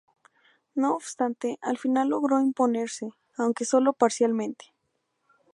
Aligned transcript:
No 0.73 0.95
obstante, 0.95 1.59
al 1.61 1.77
final 1.77 2.09
logró 2.09 2.39
imponerse, 2.41 3.11
aunque 3.37 3.65
solo 3.65 3.93
parcialmente. 3.93 4.73